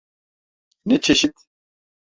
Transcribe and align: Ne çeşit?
Ne 0.85 1.01
çeşit? 1.01 1.35